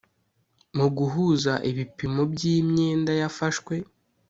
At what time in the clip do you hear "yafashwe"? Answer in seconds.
3.21-3.75